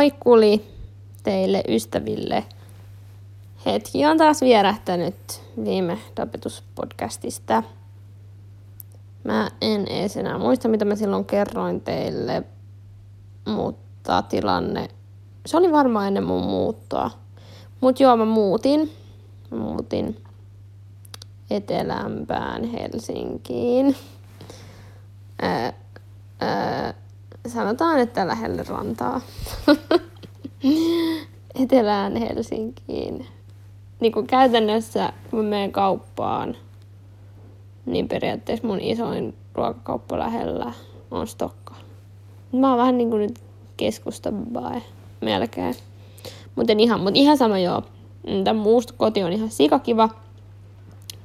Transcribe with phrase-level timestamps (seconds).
[0.00, 0.66] Moikkuli
[1.22, 2.44] teille ystäville.
[3.66, 7.62] Hetki on taas vierähtänyt viime tapetuspodcastista.
[9.24, 12.42] Mä en edes enää muista, mitä mä silloin kerroin teille,
[13.44, 14.88] mutta tilanne,
[15.46, 17.10] se oli varmaan ennen mun muuttoa.
[17.80, 18.92] Mut joo, mä muutin.
[19.50, 20.22] Mä muutin
[21.50, 23.96] etelämpään Helsinkiin.
[25.42, 25.72] Ää,
[27.50, 29.20] sanotaan, että lähelle rantaa.
[31.62, 33.26] Etelään Helsinkiin.
[34.00, 36.56] Niin kuin käytännössä, kun menen kauppaan,
[37.86, 40.72] niin periaatteessa mun isoin ruokakauppa lähellä
[41.10, 41.74] on Stokka.
[42.52, 43.38] Mä oon vähän niin kuin nyt
[43.76, 44.82] keskusta bae,
[45.20, 45.74] melkein.
[46.56, 47.82] Mutta ihan, mut ihan sama joo.
[48.44, 50.08] Tämä muusta koti on ihan sikakiva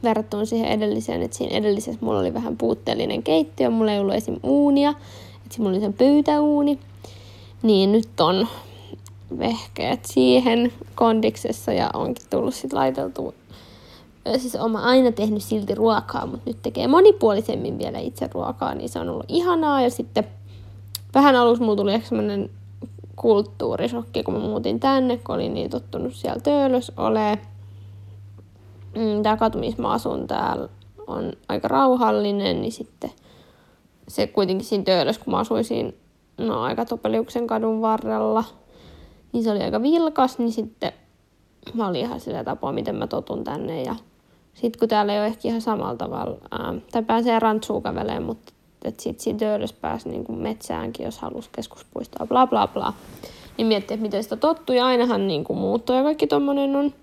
[0.03, 4.39] verrattuna siihen edelliseen, että siinä edellisessä mulla oli vähän puutteellinen keittiö, mulla ei ollut esim.
[4.43, 4.93] uunia,
[5.45, 6.79] että mulla oli sen pöytäuuni,
[7.63, 8.47] niin nyt on
[9.39, 13.33] vehkeet siihen kondiksessa ja onkin tullut sitten laiteltua.
[14.37, 18.99] Siis oma aina tehnyt silti ruokaa, mutta nyt tekee monipuolisemmin vielä itse ruokaa, niin se
[18.99, 19.81] on ollut ihanaa.
[19.81, 20.27] Ja sitten
[21.13, 22.49] vähän alussa mulla tuli ehkä semmoinen
[23.15, 27.37] kulttuurisokki, kun mä muutin tänne, kun olin niin tottunut siellä töölös olee.
[28.95, 30.69] Mm, Tämä katu, missä mä asun täällä,
[31.07, 33.11] on aika rauhallinen, niin sitten
[34.07, 35.91] se kuitenkin siinä töölössä, kun mä asuin siinä
[36.37, 38.43] no, aika Topeliuksen kadun varrella,
[39.33, 40.91] niin se oli aika vilkas, niin sitten
[41.73, 43.83] mä olin ihan sillä tapaa, miten mä totun tänne.
[43.83, 43.95] Ja
[44.53, 48.53] sitten kun täällä ei ole ehkä ihan samalla tavalla, ää, tai pääsee rantsuun kävelemään, mutta
[48.85, 52.93] että sitten siinä töölössä pääsi niin kuin metsäänkin, jos halusi keskuspuistoa, bla bla bla.
[53.57, 56.93] Niin miettii, että miten sitä tottuu, ja ainahan niin kuin muutto ja kaikki tommonen on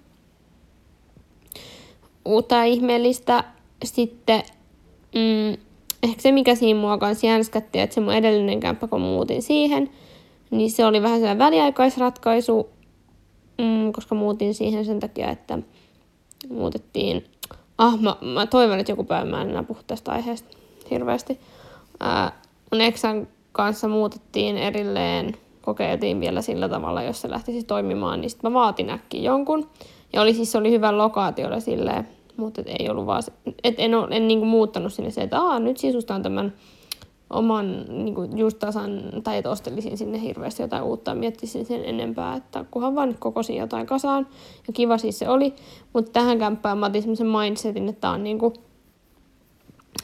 [2.24, 3.44] uutta ihmeellistä.
[3.84, 4.42] Sitten
[5.14, 5.62] mm,
[6.02, 9.90] ehkä se, mikä siinä mua kanssa jänskätti, että se mun edellinen kämppä, kun muutin siihen,
[10.50, 12.70] niin se oli vähän sellainen väliaikaisratkaisu,
[13.58, 15.58] mm, koska muutin siihen sen takia, että
[16.50, 17.24] muutettiin...
[17.78, 20.56] Ah, mä, mä toivon, että joku päivä mä en enää puhu tästä aiheesta
[20.90, 21.40] hirveästi.
[22.72, 28.52] Mun eksän kanssa muutettiin erilleen, kokeiltiin vielä sillä tavalla, jos se lähtisi toimimaan, niin sitten
[28.52, 29.68] mä vaatin äkkiä jonkun.
[30.12, 33.22] Ja oli siis se oli hyvä lokaatiolla silleen, mutta ei ollut vaan,
[33.64, 36.52] et en, ole, en niinku muuttanut sinne se, että Aa, nyt sisustaan tämän
[37.32, 42.64] oman niinku just tasan, tai että ostelisin sinne hirveästi jotain uutta miettisin sen enempää, että
[42.70, 44.26] kunhan vaan kokosin jotain kasaan.
[44.66, 45.54] Ja kiva siis se oli,
[45.92, 48.52] mutta tähän kämppään mä otin semmoisen mindsetin, että tää on niinku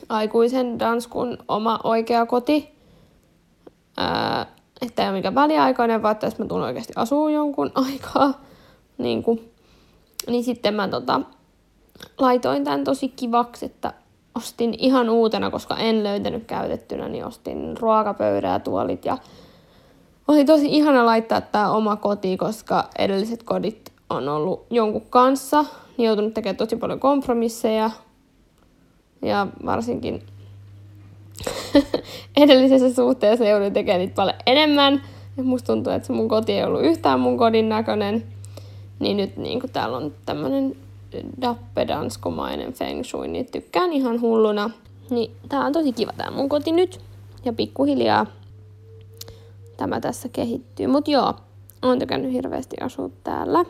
[0.08, 2.68] aikuisen danskun oma oikea koti.
[3.96, 4.46] Ää,
[4.82, 8.40] että ei ole mikään väliaikainen, vaan että jos mä tulen oikeasti asuu jonkun aikaa,
[8.98, 9.52] niin, kuin,
[10.26, 11.20] niin sitten mä tota,
[12.18, 13.92] laitoin tämän tosi kivaksi, että
[14.34, 19.18] ostin ihan uutena, koska en löytänyt käytettynä, niin ostin ruokapöydää tuolit ja
[20.28, 25.64] oli tosi ihana laittaa tämä oma koti, koska edelliset kodit on ollut jonkun kanssa,
[25.96, 27.90] niin joutunut tekemään tosi paljon kompromisseja
[29.22, 30.22] ja varsinkin
[32.36, 35.02] edellisessä suhteessa jouduin tekemään niitä paljon enemmän.
[35.36, 38.24] Ja musta tuntuu, että se mun koti ei ollut yhtään mun kodin näköinen.
[38.98, 40.76] Niin nyt niin täällä on tämmönen
[41.40, 44.70] dappedanskomainen feng shui, niin tykkään ihan hulluna.
[45.10, 47.00] Niin tää on tosi kiva tää mun koti nyt.
[47.44, 48.26] Ja pikkuhiljaa
[49.76, 50.86] tämä tässä kehittyy.
[50.86, 51.34] Mut joo,
[51.82, 53.64] on tykännyt hirveästi asua täällä.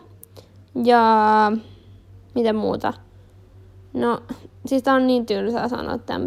[0.85, 1.53] Ja
[2.35, 2.93] mitä muuta?
[3.93, 4.21] No,
[4.67, 6.21] siis tää on niin tylsää sanoa, että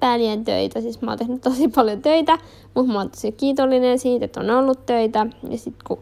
[0.00, 0.80] paljon töitä.
[0.80, 2.38] Siis mä oon tehnyt tosi paljon töitä,
[2.74, 5.26] mutta mä oon tosi kiitollinen siitä, että on ollut töitä.
[5.50, 5.98] Ja sit kun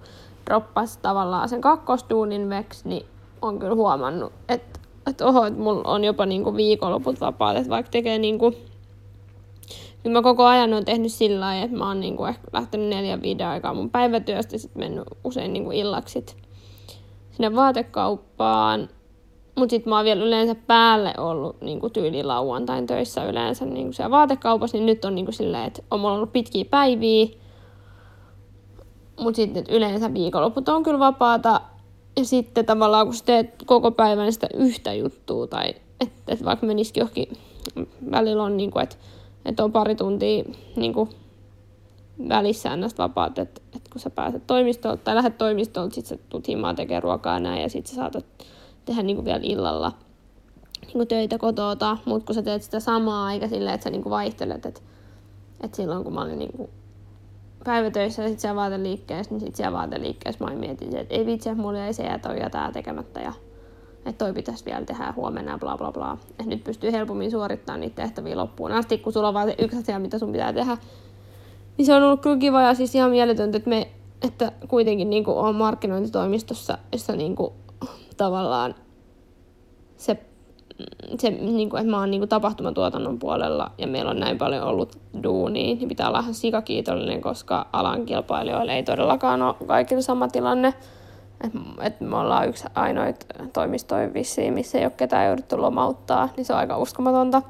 [0.46, 3.06] droppas tavallaan sen kakkostuunin veksi, niin
[3.42, 7.90] on kyllä huomannut, että, että oho, että mulla on jopa niinku viikonloput vapaat, että vaikka
[7.90, 8.54] tekee niinku
[10.02, 13.22] Kyllä mä koko ajan on tehnyt sillä lailla, että mä oon niinku ehkä lähtenyt neljän
[13.22, 16.36] viiden aikaa mun päivätyöstä sitten mennyt usein niinku illaksit
[17.30, 18.88] sinne vaatekauppaan.
[19.56, 24.10] Mutta sitten mä oon vielä yleensä päälle ollut niinku tyyli lauantain töissä yleensä niinku siellä
[24.10, 27.26] vaatekaupassa, niin nyt on niinku silleen, että on mulla ollut pitkiä päiviä.
[29.20, 31.60] Mutta sitten yleensä viikonloput on kyllä vapaata
[32.20, 36.66] ja sitten tavallaan, kun sä teet koko päivän sitä yhtä juttua, tai että et vaikka
[36.66, 37.28] menisikin johonkin,
[38.10, 38.96] välillä on niin kuin, että
[39.44, 40.44] et on pari tuntia
[40.76, 41.10] niin kuin,
[42.28, 46.48] välissään näistä vapaat, että et kun sä pääset toimistolta tai lähdet toimistolta, sit sä tulet
[46.48, 48.26] himaan tekemään ruokaa näin, ja sit sä saatat
[48.84, 49.92] tehdä niin kuin vielä illalla
[50.82, 54.02] niin kuin töitä kotota, mutta kun sä teet sitä samaa, eikä silleen, että sä niin
[54.02, 54.80] kuin vaihtelet, että
[55.60, 56.70] et silloin kun mä olin niin kuin
[57.64, 61.78] päivätöissä ja sitten siellä vaateliikkeessä, niin sitten siellä vaateliikkeessä mä mietin, että ei vitsi, mulla
[61.78, 63.32] jäi se ja toi ja tää tekemättä ja
[64.06, 66.18] että toi pitäisi vielä tehdä huomenna ja bla bla bla.
[66.30, 69.78] Että nyt pystyy helpommin suorittamaan niitä tehtäviä loppuun asti, kun sulla on vaan se yksi
[69.78, 70.76] asia, mitä sun pitää tehdä.
[71.78, 73.90] Niin se on ollut kyllä kiva ja siis ihan mieletöntä, että me
[74.22, 77.52] että kuitenkin niin kuin on markkinointitoimistossa, jossa niin kuin,
[78.16, 78.74] tavallaan
[79.96, 80.18] se,
[81.18, 84.64] se niin kuin, että mä oon niin kuin tapahtumatuotannon puolella ja meillä on näin paljon
[84.64, 90.28] ollut duunia, niin pitää olla ihan sikakiitollinen, koska alan kilpailijoilla ei todellakaan ole kaikilla sama
[90.28, 90.74] tilanne.
[91.44, 96.44] Et, et me ollaan yksi ainoita toimistoja vissiin, missä ei ole ketään jouduttu lomauttaa, niin
[96.44, 97.42] se on aika uskomatonta.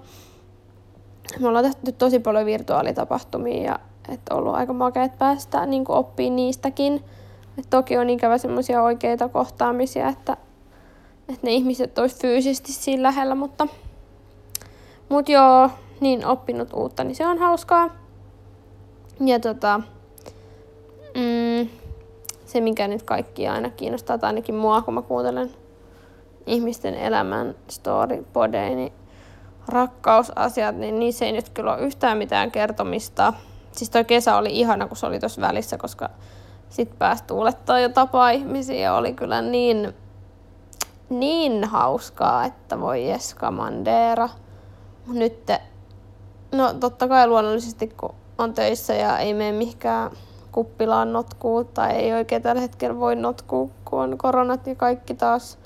[1.40, 3.78] Me ollaan tehty tosi paljon virtuaalitapahtumia ja
[4.08, 7.04] että ollut aika makeet päästä niin oppimaan niistäkin.
[7.58, 10.36] Et toki on ikävä semmoisia oikeita kohtaamisia, että,
[11.32, 13.66] että ne ihmiset olisi fyysisesti siinä lähellä, mutta,
[15.08, 17.90] mutta joo, niin oppinut uutta, niin se on hauskaa.
[19.20, 19.80] Ja tota,
[21.14, 21.68] mm,
[22.46, 25.50] se, mikä nyt kaikki aina kiinnostaa, tai ainakin mua, kun mä kuuntelen
[26.46, 28.92] ihmisten elämän storypodeja, niin
[29.68, 33.32] rakkausasiat, niin niissä ei nyt kyllä ole yhtään mitään kertomista.
[33.72, 36.10] Siis toi kesä oli ihana, kun se oli tuossa välissä, koska
[36.68, 39.94] sit pääsi tuulettaa jo tapaa ihmisiä ja oli kyllä niin,
[41.10, 44.28] niin hauskaa, että voi Jeska Mandera.
[45.06, 45.48] Nyt,
[46.52, 50.10] no totta kai luonnollisesti kun on töissä ja ei mene mihinkään
[50.52, 55.58] kuppilaan notkuu tai ei oikein tällä hetkellä voi notkua, kun on koronat ja kaikki taas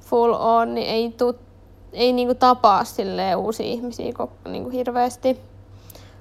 [0.00, 1.34] full on, niin ei, tuu,
[1.92, 2.82] ei niinku tapaa
[3.36, 4.12] uusia ihmisiä
[4.48, 5.40] niinku hirveästi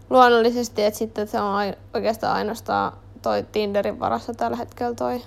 [0.10, 5.22] luonnollisesti, että sitten se on oikeastaan ainoastaan toi Tinderin varassa tällä hetkellä toi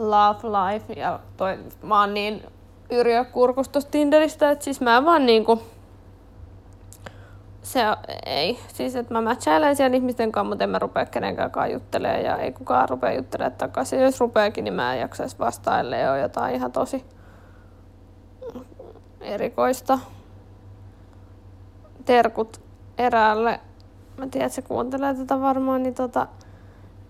[0.00, 2.42] Love Life ja toi, mä oon niin
[2.90, 5.62] yrjö kurkustus Tinderistä, että siis mä vaan niinku
[7.62, 7.80] se
[8.26, 12.36] ei, siis että mä matchailen siellä ihmisten kanssa, mutta en mä rupea kenenkään juttelemaan ja
[12.36, 14.02] ei kukaan rupea juttelemaan takaisin.
[14.02, 17.04] Jos rupeakin, niin mä en jaksaisi vastailla ja jotain ihan tosi
[19.20, 19.98] erikoista.
[22.04, 22.60] Terkut
[22.98, 23.60] eräälle
[24.16, 26.26] mä tiedän, että se kuuntelee tätä varmaan, niin tota,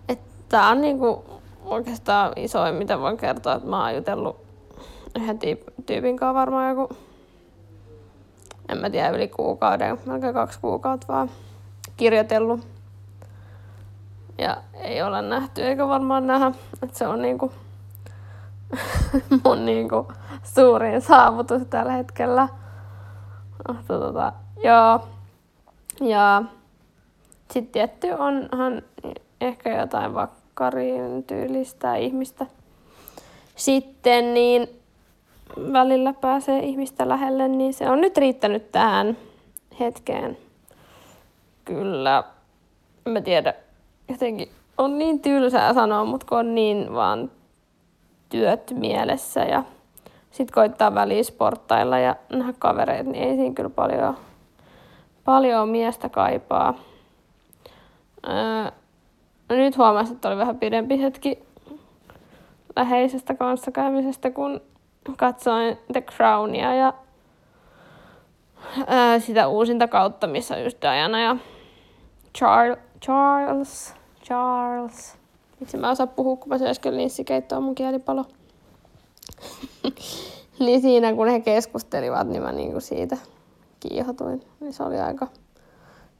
[0.09, 1.40] että tää on niinku
[1.71, 4.37] oikeastaan isoin, mitä voin kertoa, että mä oon jutellut
[5.15, 5.39] yhden
[5.85, 6.95] tyypin kanssa varmaan joku,
[8.69, 11.29] en mä tiedä, yli kuukauden, melkein kaksi kuukautta vaan
[11.97, 12.67] kirjoitellut.
[14.37, 16.51] Ja ei ole nähty eikä varmaan nähdä,
[16.83, 17.51] että se on niinku
[19.45, 20.11] mun niinku
[20.43, 22.47] suurin saavutus tällä hetkellä.
[23.67, 24.33] Mutta tota,
[24.63, 25.07] joo.
[26.01, 26.43] Ja
[27.51, 28.81] sitten tietty onhan
[29.41, 30.13] ehkä jotain
[30.51, 32.45] vakkarin tyylistä ihmistä.
[33.55, 34.69] Sitten niin
[35.73, 39.17] välillä pääsee ihmistä lähelle, niin se on nyt riittänyt tähän
[39.79, 40.37] hetkeen.
[41.65, 42.23] Kyllä,
[43.05, 43.53] mä tiedä,
[44.09, 47.31] jotenkin on niin tylsää sanoa, mutta kun on niin vaan
[48.29, 49.63] työt mielessä ja
[50.31, 54.17] sitten koittaa välisporttailla ja nähdä kavereita, niin ei siinä kyllä paljon,
[55.25, 56.73] paljon miestä kaipaa.
[58.27, 58.80] Öö,
[59.51, 61.43] no nyt huomasin, että oli vähän pidempi hetki
[62.75, 64.61] läheisestä kanssakäymisestä, kun
[65.17, 66.93] katsoin The Crownia ja
[68.87, 71.35] ää, sitä uusinta kautta, missä just Diana ja
[72.37, 75.17] Charles, Charles, Charles.
[75.61, 78.25] Itse mä osaan puhua, kun mä söin äsken linssikeittoa mun kielipalo.
[80.59, 83.17] niin siinä kun he keskustelivat, niin mä niinku siitä
[83.79, 84.41] kiihotuin.
[84.59, 85.27] Niin se oli aika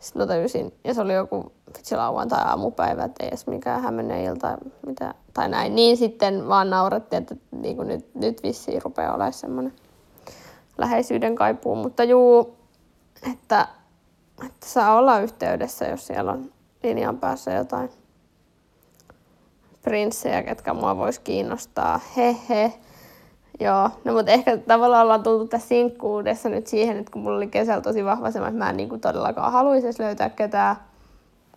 [0.01, 4.23] sitten mä tajusin, ja se oli joku vitsi lauantai aamupäivä, että ei edes mikään hämmöinen
[4.23, 5.75] ilta mitä, tai näin.
[5.75, 9.73] Niin sitten vaan naurettiin, että niin kuin nyt, nyt vissiin rupeaa olemaan semmoinen
[10.77, 11.75] läheisyyden kaipuu.
[11.75, 12.55] Mutta juu,
[13.31, 13.67] että,
[14.45, 16.51] että saa olla yhteydessä, jos siellä on
[16.83, 17.89] linjan päässä jotain
[19.81, 21.99] prinssejä, ketkä mua voisi kiinnostaa.
[22.17, 22.73] Hehe.
[23.59, 27.47] Joo, no mutta ehkä tavallaan ollaan tultu tässä sinkkuudessa nyt siihen, että kun mulla oli
[27.47, 30.75] kesällä tosi vahva semmoinen, että mä en niin kuin todellakaan haluaisi edes löytää ketään,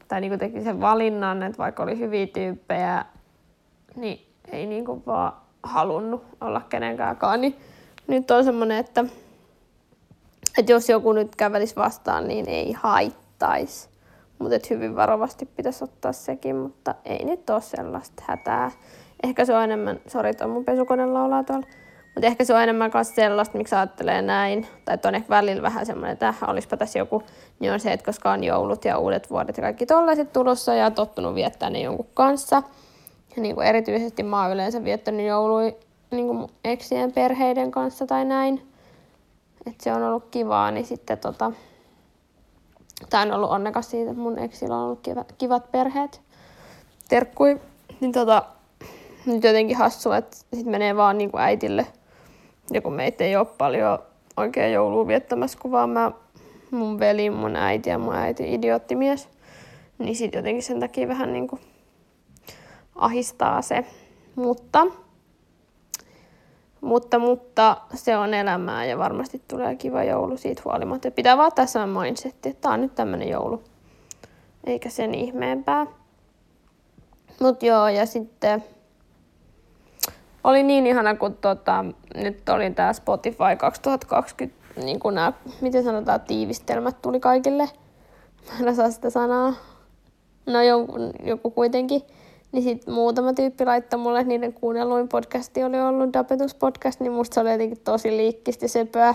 [0.09, 3.05] tai niin kuin teki sen valinnan, että vaikka oli hyviä tyyppejä,
[3.97, 5.33] niin ei niin kuin vaan
[5.63, 7.57] halunnut olla kenenkään niin
[8.07, 9.05] nyt on semmoinen, että,
[10.59, 13.89] että jos joku nyt kävelisi vastaan, niin ei haittaisi.
[14.39, 18.71] Mutta hyvin varovasti pitäisi ottaa sekin, mutta ei nyt ole sellaista hätää.
[19.23, 21.67] Ehkä se on enemmän, sori, tuo mun pesukone laulaa tuolla
[22.15, 25.63] mutta ehkä se on enemmän myös sellaista, miksi ajattelee näin, tai että on ehkä välillä
[25.63, 27.23] vähän semmoinen, että olisipa tässä joku,
[27.61, 30.91] niin on se, että koska on joulut ja uudet vuodet ja kaikki tollaiset tulossa ja
[30.91, 32.63] tottunut viettää ne jonkun kanssa.
[33.37, 35.77] Ja niin kuin erityisesti mä oon yleensä viettänyt joului
[36.11, 38.69] niin kuin eksien perheiden kanssa tai näin.
[39.67, 41.53] Että se on ollut kivaa, niin sitten tota,
[43.11, 46.21] tai on ollut onnekas siitä, että mun eksillä on ollut kivat, perheet.
[47.09, 47.61] Terkkui.
[48.01, 48.45] Niin tota,
[49.27, 51.87] nyt jotenkin hassu, että sit menee vaan niin kuin äitille–
[52.73, 53.99] ja kun meitä ei ole paljon
[54.37, 56.13] oikein joulua viettämässä, kun vaan mä,
[56.71, 59.29] mun veli, mun äiti ja mun äiti idioottimies,
[59.99, 61.61] niin sitten jotenkin sen takia vähän niin kuin
[62.95, 63.85] ahistaa se.
[64.37, 64.87] Mutta,
[66.81, 71.11] mutta, mutta se on elämää ja varmasti tulee kiva joulu siitä huolimatta.
[71.11, 73.63] Pitää vaan tässä mindsetti, että tää on nyt tämmönen joulu.
[74.65, 75.87] Eikä sen ihmeempää.
[77.41, 78.65] Mut joo, ja sitten
[80.45, 81.85] oli niin ihana, kun tota,
[82.15, 87.69] nyt oli tää Spotify 2020, niin kun nää, miten sanotaan, tiivistelmät tuli kaikille.
[88.49, 89.55] Mä en osaa sitä sanaa.
[90.47, 90.93] No joku,
[91.25, 92.03] joku kuitenkin.
[92.53, 97.13] Niin sit muutama tyyppi laittoi mulle, että niiden kuunnelluin podcasti oli ollut Dapetus podcast, niin
[97.13, 99.15] musta se oli jotenkin tosi liikkisti söpöä.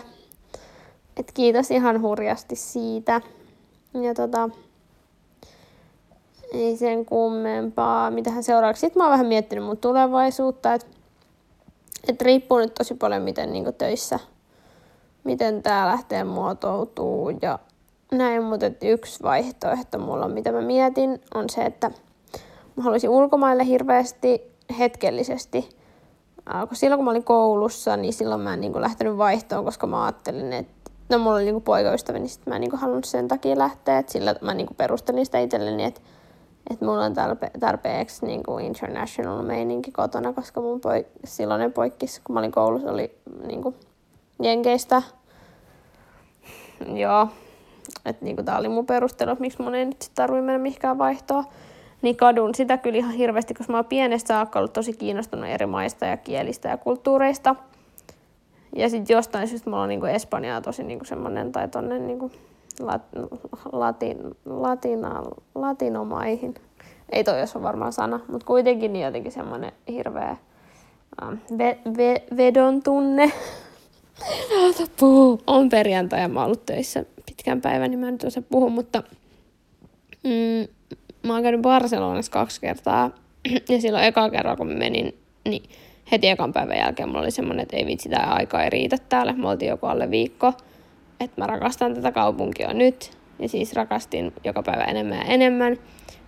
[1.18, 3.22] Et kiitos ihan hurjasti siitä.
[4.02, 4.50] Ja tota,
[6.54, 8.12] ei sen kummempaa.
[8.12, 8.80] Mitähän seuraavaksi?
[8.80, 10.88] Sitten mä oon vähän miettinyt mun tulevaisuutta, että
[12.08, 14.20] et riippuu nyt tosi paljon, miten niin töissä,
[15.24, 17.60] miten tää lähtee muotoutuu ja
[18.12, 21.92] näin, mutta yksi vaihtoehto mulla mitä mä mietin, on se, että
[22.76, 24.42] mä haluaisin ulkomaille hirveästi
[24.80, 25.70] hetkellisesti.
[26.68, 30.04] Kun silloin kun mä olin koulussa, niin silloin mä en niin lähtenyt vaihtoon, koska mä
[30.04, 33.58] ajattelin, että no mulla oli niin poikaystävä, niin sit mä en niin halunnut sen takia
[33.58, 33.98] lähteä.
[33.98, 36.02] että sillä mä niin perustelin sitä itselleni, että
[36.70, 42.22] että mulla on tarpe- tarpeeksi niin kuin international meininki kotona, koska mun poik- silloinen poikkis,
[42.24, 43.16] kun mä olin koulussa, oli
[43.48, 43.76] niin kuin
[44.42, 45.02] jenkeistä.
[46.94, 47.28] Joo,
[48.06, 51.44] että niin tää oli mun perustelu, että miksi mun ei nyt tarvitse mennä mihinkään vaihtoa.
[52.02, 55.66] Niin kadun sitä kyllä ihan hirveästi, koska mä oon pienestä saakka ollut tosi kiinnostunut eri
[55.66, 57.56] maista ja kielistä ja kulttuureista.
[58.76, 62.49] Ja sitten jostain syystä mulla on niinku Espanjaa tosi niinku semmonen, tai tonne niinku lat,
[63.72, 65.24] latin, latina,
[65.56, 66.54] latinomaihin.
[67.12, 70.38] Ei toi on varmaan sana, mutta kuitenkin niin jotenkin semmoinen hirveä
[71.22, 73.32] uh, ve, ve, vedon tunne.
[75.48, 78.70] On perjantai ja mä oon ollut töissä pitkän päivän, niin mä en nyt osaa puhua,
[78.70, 79.04] mutta
[80.24, 80.68] mm,
[81.28, 83.12] mä oon käynyt Barcelonassa kaksi kertaa.
[83.70, 85.18] ja silloin eka kerran, kun mä menin,
[85.50, 85.64] niin
[86.12, 89.34] heti ekan päivän jälkeen mulla oli semmoinen, että ei vitsi, tää aika ei riitä täällä.
[89.34, 90.54] Me oltiin joku alle viikko
[91.20, 93.12] että mä rakastan tätä kaupunkia nyt.
[93.40, 95.78] Ja siis rakastin joka päivä enemmän ja enemmän.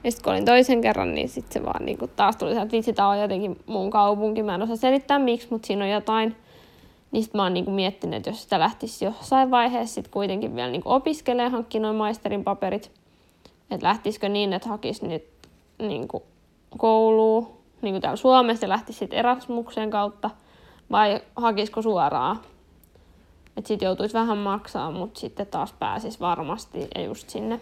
[0.04, 2.94] Ja sitten kun olin toisen kerran, niin sitten se vaan niin taas tuli että vitsi,
[2.94, 4.44] tämä on jotenkin mun kaupunki.
[4.44, 6.36] Mä en osaa selittää miksi, mutta siinä on jotain.
[7.12, 10.72] Niin sitten mä oon niin miettinyt, että jos sitä lähtisi jossain vaiheessa sitten kuitenkin vielä
[10.72, 12.92] niin opiskelemaan, hankki noin maisterin paperit.
[13.72, 15.24] Että lähtisikö niin, että hakisi nyt
[15.80, 16.08] niin
[16.78, 17.48] kouluun,
[17.82, 20.30] niin kuin täällä Suomessa, lähtisi sitten Erasmuksen kautta,
[20.92, 22.40] vai hakisiko suoraan
[23.58, 27.62] että sitten joutuisi vähän maksaa, mutta sitten taas pääsisi varmasti ja just sinne.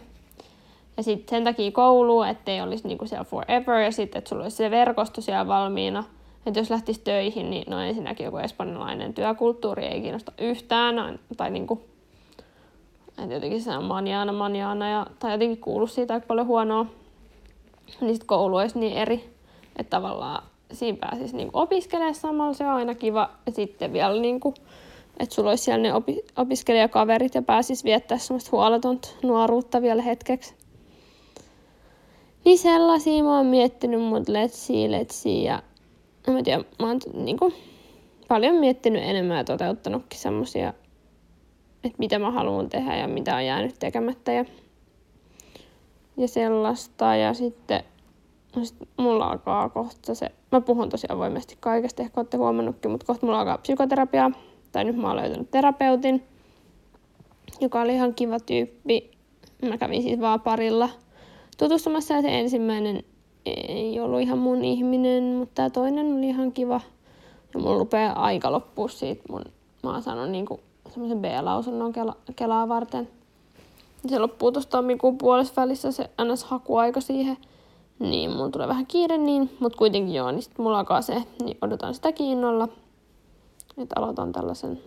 [0.98, 4.58] Ja sitten sen takia koulu, ettei olisi niinku siellä forever ja sitten, että sulla olisi
[4.58, 6.04] se verkosto siellä valmiina.
[6.46, 11.20] Että jos lähtisi töihin, niin no ensinnäkin joku espanjalainen työkulttuuri ei kiinnosta yhtään.
[11.38, 11.82] Tai niinku,
[13.24, 16.86] että jotenkin se on manjaana, manjaana ja, tai jotenkin kuulu siitä aika paljon huonoa.
[18.02, 19.30] Niin sitten koulu olisi niin eri,
[19.76, 23.30] että tavallaan siinä pääsisi niinku opiskelemaan samalla, se on aina kiva.
[23.46, 24.54] Ja sitten vielä niinku,
[25.20, 30.56] että sulla olisi siellä ne opi- opiskelijakaverit ja pääsis viettää semmoista huoletonta nuoruutta vielä hetkeksi.
[32.46, 35.44] Niin sellaisia mä oon miettinyt, mutta let's see, let's see.
[35.44, 35.64] Ja
[36.28, 37.54] en mä tiedä, mä oon niinku,
[38.28, 40.74] paljon miettinyt enemmän ja toteuttanutkin semmosia,
[41.84, 44.46] että mitä mä haluan tehdä ja mitä on jäänyt tekemättä ja,
[46.18, 47.16] ja sellaista.
[47.16, 47.84] Ja sitten
[48.56, 53.06] no sit mulla alkaa kohta se, mä puhun tosi avoimesti kaikesta, ehkä olette huomannutkin, mutta
[53.06, 54.32] kohta mulla alkaa psykoterapiaa
[54.72, 56.24] tai nyt mä oon löytänyt terapeutin,
[57.62, 59.12] joka oli ihan kiva tyyppi.
[59.70, 60.90] Mä kävin siis vaan parilla
[61.58, 63.04] tutustumassa ja se ensimmäinen
[63.46, 66.82] ei ollut ihan mun ihminen, mutta tämä toinen oli ihan kiva.
[67.54, 69.24] Ja mun rupeaa aika loppua siitä.
[69.30, 69.46] Mun,
[69.84, 70.60] mä oon saanut niinku
[70.90, 73.08] semmoisen B-lausunnon Kela, Kelaa varten.
[74.08, 77.38] Se loppuu tuossa tammikuun puolessa välissä se NS-hakuaika siihen.
[78.00, 81.58] Niin mun tulee vähän kiire niin, mutta kuitenkin joo, niin sit mulla alkaa se, niin
[81.62, 82.68] odotan sitä kiinnolla
[83.80, 84.82] että aloitan tällaisen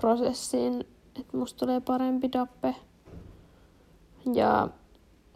[0.00, 0.80] prosessin,
[1.20, 2.74] että musta tulee parempi dappe.
[4.34, 4.68] Ja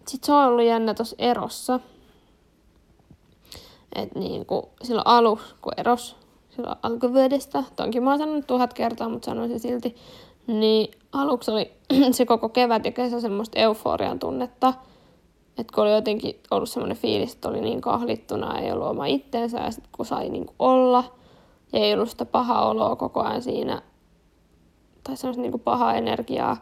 [0.09, 1.81] sit se on ollut jännä tossa erossa.
[3.95, 6.17] että niinku silloin alus, kun eros,
[6.51, 9.97] silloin alkuvuodesta, tonkin mä oon sanonut tuhat kertaa, mutta sanoisin silti,
[10.47, 11.73] niin aluksi oli
[12.13, 14.75] se koko kevät ja kesä semmoista euforian tunnetta,
[15.59, 19.59] että kun oli jotenkin ollut semmoinen fiilis, että oli niin kahlittuna, ei ollut oma itteensä
[19.59, 21.05] ja sitten kun sai niinku olla–
[21.77, 23.83] ja ei ollut sitä pahaa oloa koko ajan siinä,
[25.05, 26.57] tai semmoista niin pahaa energiaa.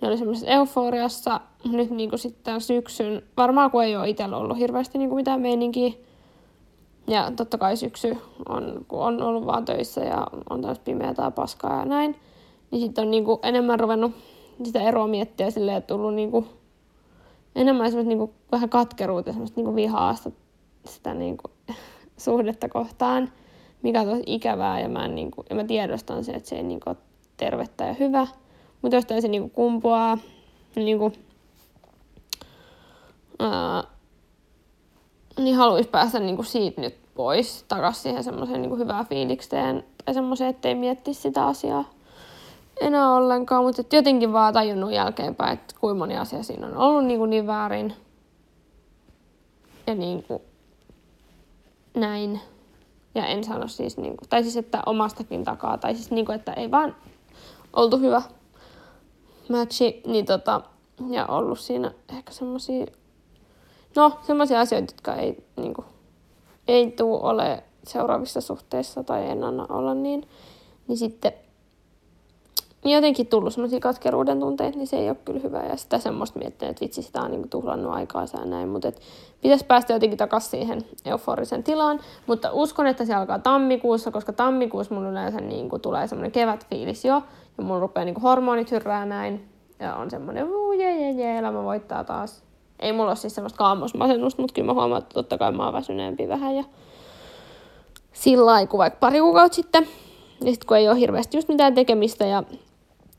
[0.00, 1.40] Ne oli semmoisessa euforiassa.
[1.64, 5.40] Nyt niin kuin sitten syksyn, varmaan kun ei ole itsellä ollut hirveästi niin kuin mitään
[5.40, 5.92] meininkiä.
[7.06, 8.18] Ja totta kai syksy
[8.48, 12.16] on, kun on ollut vaan töissä ja on taas pimeää paskaa ja näin.
[12.70, 14.12] Niin sitten on niin kuin enemmän ruvennut
[14.64, 16.46] sitä eroa miettiä silleen, että tullut niin kuin
[17.54, 20.14] enemmän semmoista niin kuin vähän katkeruutta semmoista niin kuin vihaa
[20.84, 21.76] sitä niin kuin,
[22.16, 23.32] suhdetta kohtaan,
[23.82, 26.62] mikä on tosi ikävää ja mä, niin kuin, ja mä tiedostan se, että se ei
[26.62, 27.04] niin kuin, ole
[27.36, 28.26] tervettä ja hyvä.
[28.82, 30.18] Mutta jostain se niin kuin, kumpuaa,
[30.76, 31.12] niin kuin,
[33.38, 33.84] ää,
[35.38, 40.14] niin haluaisi päästä niin kuin, siitä nyt pois takaisin siihen semmoiseen niin hyvään fiilikseen tai
[40.14, 41.84] semmoiseen, ettei miettisi sitä asiaa
[42.80, 47.18] enää ollenkaan, mutta jotenkin vaan tajunnut jälkeenpäin, että kuinka moni asia siinä on ollut niin,
[47.18, 47.94] kuin niin väärin.
[49.86, 50.42] Ja niin kuin
[51.94, 52.40] näin.
[53.14, 56.36] Ja en sano siis, niin kuin, tai siis että omastakin takaa, tai siis niin kuin,
[56.36, 56.96] että ei vaan
[57.72, 58.22] oltu hyvä
[59.48, 60.60] matchi, niin tota,
[61.10, 62.86] ja ollut siinä ehkä semmosia,
[63.96, 65.86] no semmoisia asioita, jotka ei, niin kuin,
[66.68, 70.28] ei tule ole seuraavissa suhteissa tai en anna olla niin,
[70.88, 71.32] niin sitten
[72.84, 75.62] niin jotenkin tullut semmoisia katkeruuden tunteita, niin se ei ole kyllä hyvä.
[75.62, 78.68] Ja sitä semmoista miettiä, että vitsi, sitä on niin tuhlannut aikaa ja näin.
[78.68, 78.92] Mutta
[79.40, 82.00] pitäisi päästä jotenkin takaisin siihen euforisen tilaan.
[82.26, 87.04] Mutta uskon, että se alkaa tammikuussa, koska tammikuussa mulla yleensä niin kuin tulee semmoinen kevätfiilis
[87.04, 87.22] jo.
[87.58, 89.48] Ja mulla rupeaa niin kuin hormonit hyrrää näin.
[89.80, 92.44] Ja on semmoinen, uu, jee, jee, jee, elämä voittaa taas.
[92.80, 95.72] Ei mulla ole siis semmoista kaamosmasennusta, mutta kyllä mä huomaan, että totta kai mä oon
[95.72, 96.56] väsyneempi vähän.
[96.56, 96.64] Ja
[98.12, 99.86] sillä lailla, vaikka pari kuukautta sitten.
[100.40, 102.42] Ja sitten kun ei ole hirveästi just mitään tekemistä ja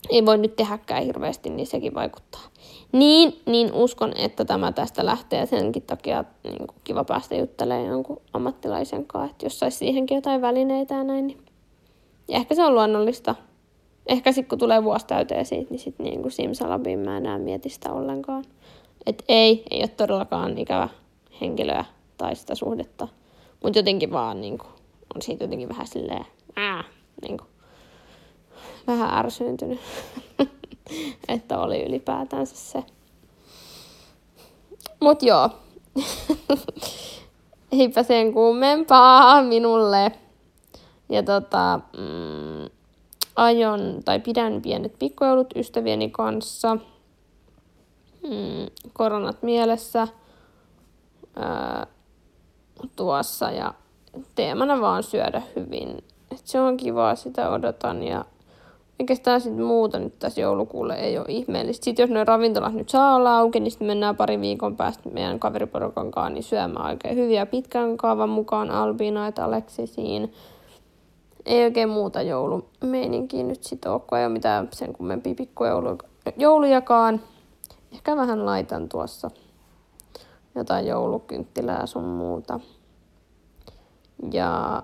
[0.09, 2.41] ei voi nyt tehdäkään hirveästi, niin sekin vaikuttaa.
[2.91, 8.21] Niin, niin uskon, että tämä tästä lähtee senkin takia niin kuin kiva päästä juttelemaan jonkun
[8.33, 11.27] ammattilaisen kanssa, että jos saisi siihenkin jotain välineitä ja näin.
[11.27, 11.41] Niin.
[12.27, 13.35] Ja ehkä se on luonnollista.
[14.07, 17.69] Ehkä sitten kun tulee vuosi täyteen siitä, niin sitten niin kuin simsalabin mä enää mieti
[17.69, 18.43] sitä ollenkaan.
[19.05, 20.89] Että ei, ei ole todellakaan ikävä
[21.41, 21.85] henkilöä
[22.17, 23.07] tai sitä suhdetta.
[23.63, 24.71] Mutta jotenkin vaan niin kuin,
[25.15, 26.25] on siitä jotenkin vähän silleen,
[26.55, 26.83] ää,
[27.21, 27.47] niin kuin,
[28.87, 29.79] vähän ärsyyntynyt,
[31.27, 32.83] että oli ylipäätänsä se.
[34.99, 35.49] Mut joo,
[37.79, 40.11] eipä sen kummempaa minulle.
[41.09, 42.69] Ja tota, mm,
[43.35, 46.77] aion tai pidän pienet pikkujoulut ystävieni kanssa.
[48.23, 50.07] Mm, koronat mielessä
[51.35, 51.87] ää,
[52.95, 53.73] tuossa ja
[54.35, 55.97] teemana vaan syödä hyvin.
[56.31, 58.25] Et se on kiva, sitä odotan ja
[58.99, 61.85] Oikeastaan sitten muuta nyt tässä joulukuulle ei ole ihmeellistä.
[61.85, 65.39] Sitten jos ne ravintolat nyt saa olla auki, niin sitten mennään pari viikon päästä meidän
[65.39, 70.33] kaveriporukan kanssa niin syömään oikein hyviä pitkän kaavan mukaan Albina ja Aleksisiin.
[71.45, 77.21] Ei oikein muuta joulumeininkiä nyt sitten ole, kun ei ole mitään sen kummempia pikkujoulujakaan.
[77.91, 79.31] Ehkä vähän laitan tuossa
[80.55, 82.59] jotain joulukynttilää sun muuta.
[84.31, 84.83] Ja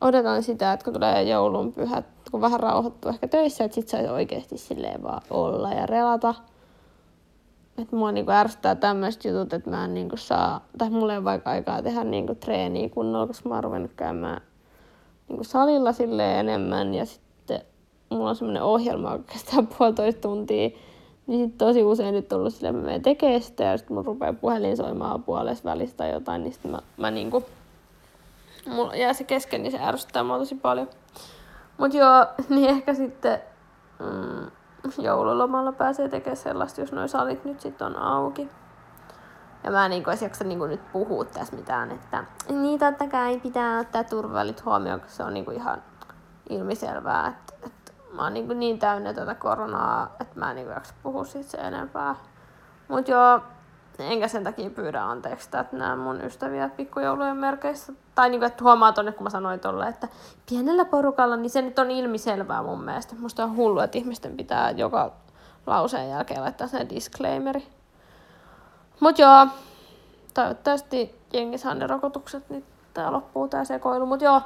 [0.00, 4.08] odotan sitä, että kun tulee joulun pyhät, kun vähän rauhoittuu ehkä töissä, että sit saisi
[4.08, 6.34] oikeasti silleen vaan olla ja relata.
[7.78, 11.24] Että mua niinku ärsyttää tämmöiset jutut, että mä en niinku saa, tai mulla ei ole
[11.24, 14.40] vaikka aikaa tehdä niinku treeniä kunnolla, koska mä oon ruvennut käymään
[15.28, 17.60] niinku salilla sille enemmän ja sitten
[18.10, 20.70] mulla on semmoinen ohjelma, kestää puolitoista tuntia.
[21.26, 24.06] Niin sit tosi usein nyt tullut silleen, että mä menen tekemään sitä ja sitten mun
[24.06, 27.44] rupeaa puhelin soimaan puolesta välistä jotain, niin sitten mä, mä niinku
[28.68, 30.88] mulla jää se kesken, niin se ärsyttää mua tosi paljon.
[31.78, 33.40] Mut joo, niin ehkä sitten
[33.98, 34.50] mm,
[34.98, 38.48] joululomalla pääsee tekemään sellaista, jos noin salit nyt sitten on auki.
[39.64, 43.40] Ja mä en niin edes jaksa niin nyt puhua tässä mitään, että niin totta kai
[43.40, 45.82] pitää ottaa turvallit huomioon, koska se on niin ihan
[46.48, 50.94] ilmiselvää, että, että mä oon niin, niin täynnä tätä koronaa, että mä en niin jaksa
[51.02, 52.14] puhua siitä se enempää.
[52.88, 53.40] Mut joo,
[53.98, 57.92] enkä sen takia pyydä anteeksi, että nämä mun ystäviä pikkujoulujen merkeissä.
[58.14, 60.08] Tai niin kuin, että huomaa tonne, kun mä sanoin tolle, että
[60.48, 63.14] pienellä porukalla, niin se nyt on ilmiselvää mun mielestä.
[63.18, 65.12] Musta on hullu, että ihmisten pitää joka
[65.66, 67.66] lauseen jälkeen laittaa sen disclaimeri.
[69.00, 69.46] Mut joo,
[70.34, 74.06] toivottavasti jengi saa ne rokotukset, niin tää loppuu tää sekoilu.
[74.06, 74.42] Mut joo,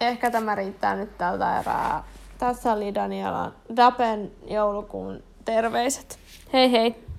[0.00, 2.04] ehkä tämä riittää nyt tältä erää.
[2.38, 6.18] Tässä oli Daniela Dapen joulukuun terveiset.
[6.52, 7.09] Hei hei!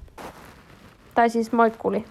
[1.16, 2.06] Tai siis moikkuli.